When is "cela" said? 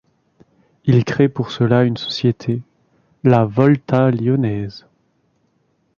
1.51-1.83